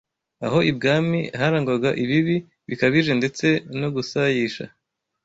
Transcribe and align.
Aho 0.45 0.59
ibwami 0.71 1.19
harangwaga 1.39 1.89
ibibi 2.03 2.37
bikabije 2.67 3.11
ndetse 3.19 3.47
no 3.79 3.87
gusayisha 3.95 4.65